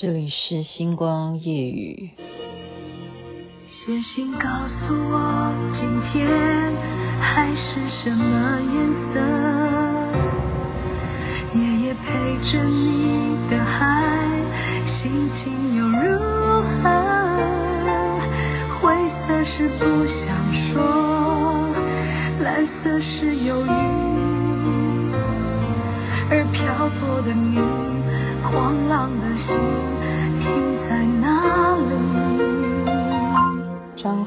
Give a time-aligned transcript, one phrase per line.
[0.00, 2.08] 这里是星光夜雨。
[3.68, 6.26] 写信告诉我，今天
[7.20, 8.74] 海是什么颜
[9.12, 9.20] 色？
[11.54, 12.08] 夜夜陪
[12.50, 13.89] 着你的海，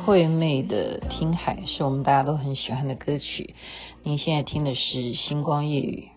[0.05, 3.55] 惠妹的《听海》是我们大家都很喜欢的歌曲。
[4.03, 6.09] 您现在听的是《星光夜语》。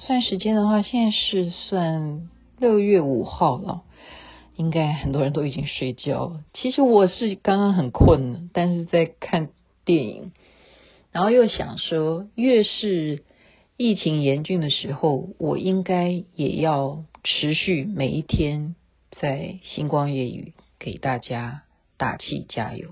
[0.00, 3.82] 算时间的话，现在是算六月五号了，
[4.54, 6.44] 应该很多人都已经睡觉了。
[6.54, 9.48] 其实我是刚刚很困了，但是在看
[9.84, 10.30] 电影，
[11.10, 13.24] 然后又想说，越是
[13.76, 18.76] 疫情严峻的时候，我应该也要持续每一天
[19.10, 21.62] 在《星光夜语》给大家
[21.96, 22.90] 打气加油。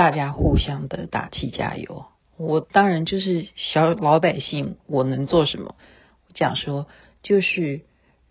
[0.00, 2.06] 大家互相的打气加油。
[2.38, 5.74] 我当然就是小老百姓，我能做什么？
[6.26, 6.86] 我讲说
[7.22, 7.82] 就是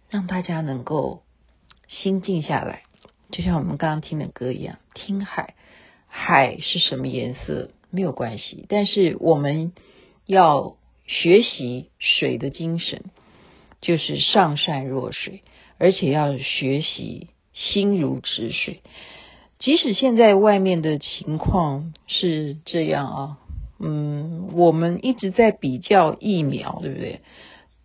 [0.10, 1.22] 让大家能够
[1.88, 2.82] 心静下来，
[3.30, 5.54] 就像我们刚刚听的歌一样，听海，
[6.08, 9.72] 海是什么颜色没有关系，但是我们
[10.26, 10.76] 要
[11.06, 13.04] 学习水的精神，
[13.80, 15.44] 就是上善若水，
[15.78, 18.82] 而且要学习心如止水。
[19.60, 23.38] 即使现在外面的情况是这样啊，
[23.78, 27.20] 嗯，我们一直在比较疫苗，对不对？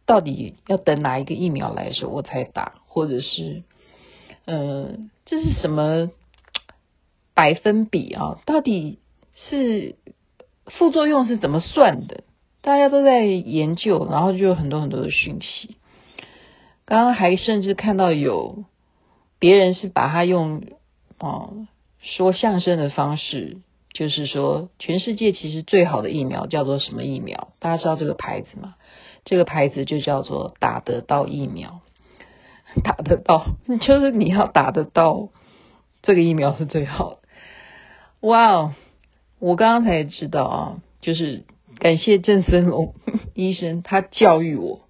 [0.06, 3.64] 到底要等哪一个疫苗来的时候我才打，或者是，
[4.44, 6.10] 呃，这是什么
[7.34, 8.38] 百分比啊？
[8.46, 9.00] 到底
[9.34, 9.96] 是
[10.66, 12.22] 副作用是怎么算的？
[12.62, 15.76] 大家都在研究，然后就有很多很多的讯息。
[16.84, 18.62] 刚刚还甚至看到有
[19.40, 20.62] 别人是把它用。
[21.18, 21.66] 哦，
[22.00, 23.58] 说相声的方式
[23.92, 27.48] 就是说，全世界其实最好的疫苗叫做什么疫苗？
[27.60, 28.74] 大家知道这个牌子吗？
[29.24, 31.80] 这个牌子就叫做打得到疫苗，
[32.82, 33.46] 打得到，
[33.80, 35.28] 就是你要打得到
[36.02, 37.18] 这个疫苗是最好的。
[38.20, 38.74] 哇哦，
[39.38, 41.44] 我刚刚才知道啊，就是
[41.78, 42.94] 感谢郑森龙
[43.34, 44.80] 医生，他教育我，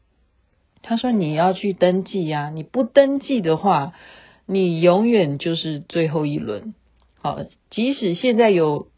[0.82, 3.92] 他说你要去登记呀，你不登记的话。
[4.46, 6.74] 你永远就是最后一轮，
[7.20, 7.38] 好，
[7.70, 8.88] 即使现在有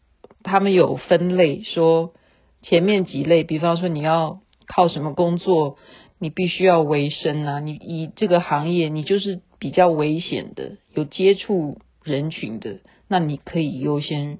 [0.43, 2.13] 他们有分类，说
[2.61, 5.77] 前面几类，比方说你要靠什么工作，
[6.19, 14.39] 你必须要维生啊，你以这个行业你就是比较危险的，有接触人群的，那你可以优先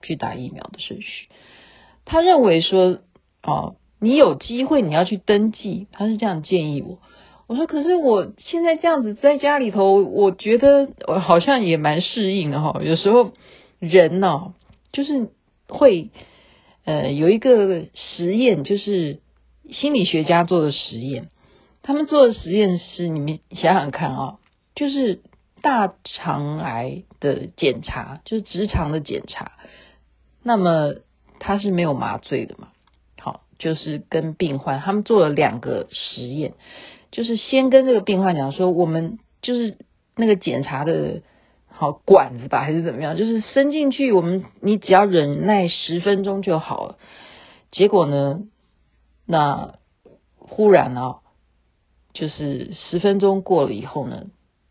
[0.00, 1.28] 去打疫苗的顺序。
[2.06, 3.00] 他认为说，
[3.42, 6.98] 哦，你有机会你要去登记，他是这样建议我。
[7.48, 12.80] 我说，可是我现在这样子在家里头，我觉得我好像也蛮适应的哈。
[12.82, 13.32] 有时候
[13.78, 14.54] 人呢，
[14.92, 15.28] 就是
[15.68, 16.10] 会
[16.84, 19.20] 呃有一个实验，就是
[19.70, 21.28] 心理学家做的实验。
[21.82, 24.38] 他们做的实验是，你们想想看啊，
[24.74, 25.20] 就是
[25.62, 29.52] 大肠癌的检查，就是直肠的检查。
[30.42, 30.94] 那么
[31.38, 32.70] 他是没有麻醉的嘛？
[33.20, 36.54] 好，就是跟病患他们做了两个实验。
[37.10, 39.78] 就是先跟这个病患讲说，我们就是
[40.16, 41.22] 那个检查的
[41.68, 43.16] 好管子吧，还是怎么样？
[43.16, 46.98] 就是伸进去，我们你只要忍耐十分钟就好了。
[47.70, 48.40] 结果呢，
[49.26, 49.74] 那
[50.38, 51.16] 忽然啊，
[52.12, 54.26] 就是十分钟过了以后呢，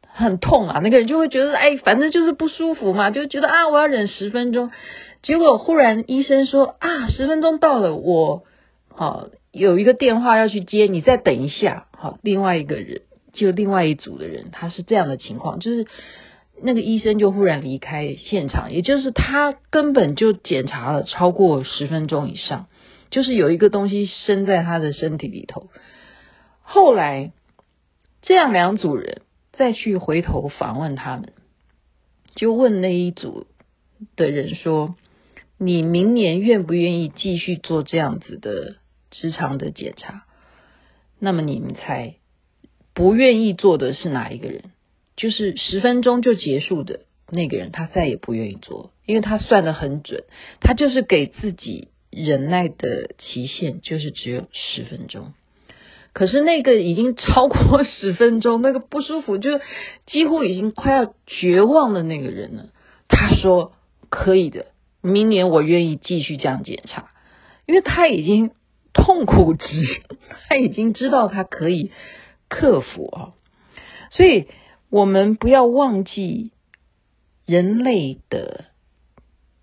[0.07, 4.71] 很痛啊，那个人就会觉得，哎，反正就是不舒服嘛，就觉得啊，我要忍十分钟。
[5.23, 8.43] 结果忽然医生说啊，十分钟到了，我
[8.89, 9.29] 好。
[9.55, 11.87] 有一个电话要去接，你再等一下。
[11.91, 15.87] 好，另外一个人就另外一组的人，他是这样的情况，就是
[16.61, 22.67] 那个医生就忽然离开现场，也就是他根本就检查了超过十分钟以上，
[23.09, 25.69] 就是有一个东西生在他的身体里头。
[26.61, 27.31] 后来
[28.21, 29.21] 这样两组人
[29.53, 31.31] 再去回头访问他们，
[32.35, 33.47] 就问那一组
[34.17, 34.95] 的人说
[35.57, 38.75] ：“你明年愿不愿意继续做这样子的？”
[39.21, 40.25] 直肠的检查，
[41.19, 42.15] 那么你们猜
[42.93, 44.71] 不愿意做的是哪一个人？
[45.15, 50.25] 就是十分钟就结束的那个人，他再也不愿意做，因为他算得很准，
[50.59, 55.33] 他就是给自己忍耐的期限就是只有十分钟。
[56.11, 59.61] 可是那个已经超过十分钟，那个不舒服就
[60.05, 62.65] 几乎已经快要绝望的那个人呢，
[63.07, 63.71] 他说
[64.09, 64.65] 可以的，
[65.01, 67.11] 明年我愿意继续这样检查，
[67.65, 68.51] 因为他已经。
[68.95, 70.01] 痛苦值，
[70.47, 71.91] 他已经知道他可以
[72.49, 73.33] 克服啊，
[74.09, 74.47] 所以
[74.89, 76.51] 我们不要忘记，
[77.45, 78.65] 人类的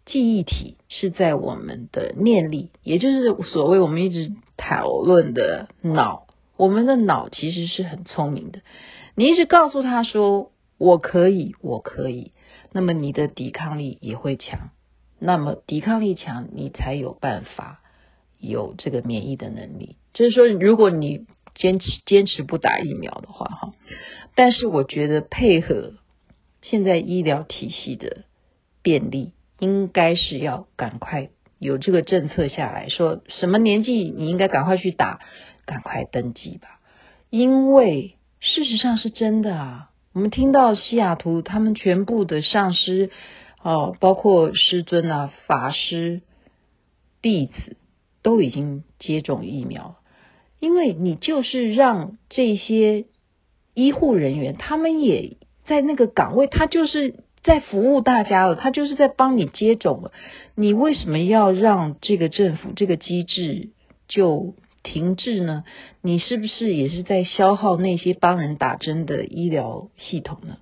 [0.07, 6.27] 记忆体是在我们的念力，也就是所谓我们一直讨论的脑。
[6.59, 8.61] 我们的脑其实是很聪明的，
[9.17, 12.33] 你一直告诉他说“我可以，我可以”，
[12.71, 14.71] 那么你的抵抗力也会强。
[15.19, 17.82] 那么抵抗力强，你才有办法
[18.43, 19.97] 有这个免疫的能力。
[20.13, 23.73] 就是说，如果你坚持坚持不打疫苗的话，哈，
[24.35, 25.95] 但是我觉得配合
[26.61, 28.25] 现在医疗体系的
[28.83, 35.21] 便利，应该是要赶快有这个政策下来说，什么年纪你应该赶快去打，
[35.65, 36.81] 赶快登记吧。
[37.31, 43.11] 因为事实上是真的啊，我们听到西雅图他们全部的上师。
[43.65, 46.21] 哦，包括师尊啊、法师、
[47.23, 47.77] 弟子
[48.23, 49.97] 都已经接种疫苗，
[50.61, 53.07] 因为你就是让这些
[53.75, 60.13] 医护人员，他们也在那个岗位，他就是在服务大家了，他就是在帮你接种了。
[60.55, 63.71] 你为什么要让这个政府这个机制
[64.07, 64.55] 就
[64.85, 65.65] 停滞呢？
[66.01, 70.59] 你是不是也是在消耗那些帮人打针的医疗系统呢？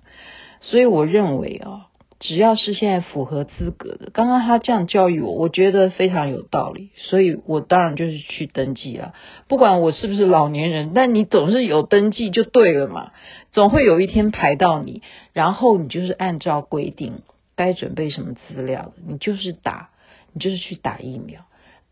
[0.61, 1.90] 所以我认为啊。
[2.21, 9.15] 只要是现在符合资格的，刚刚他这样教育我，我觉得非常有道理，所以我当然就是去登记了。
[9.47, 13.11] 不管我是不是老年人，但你总是有登记就对了嘛，
[13.51, 15.01] 总会有一天排到你，
[15.33, 17.23] 然后你就是按照规定
[17.55, 19.89] 该准备什么资料，你就是打，
[20.31, 21.41] 你就是去打疫苗，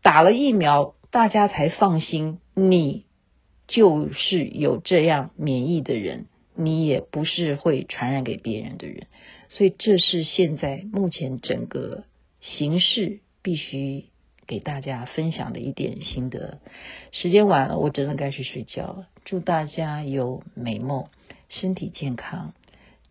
[0.00, 3.04] 打了疫苗大家才放心，你
[3.66, 9.08] 就是有这样免疫的人，你也不是会传染给别人的人。
[9.50, 12.04] 所以这是现在目前整个
[12.40, 14.06] 形势必须
[14.46, 16.60] 给大家分享的一点心得。
[17.10, 19.08] 时间晚了，我真的该去睡觉了。
[19.24, 21.08] 祝大家有美梦，
[21.48, 22.54] 身体健康，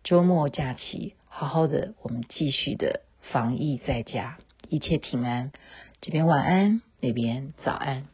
[0.02, 4.38] 周末假期好好的，我们继续的防疫在家，
[4.70, 5.52] 一切平安。
[6.00, 8.08] 这边晚安，那边早安。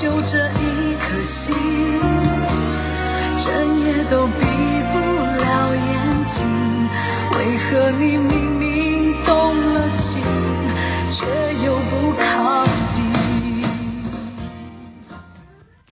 [0.00, 1.52] 就这一颗心，
[3.44, 4.32] 整夜都闭
[4.92, 4.94] 不
[5.42, 5.86] 了眼
[6.34, 6.40] 睛。
[7.32, 8.41] 为何你明？